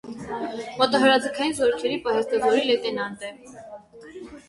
Մոտոհրաձգային 0.79 1.53
զորքերի 1.61 2.01
պահեստազորի 2.09 2.67
լեյտենանտ 2.73 3.31
է։ 3.33 3.35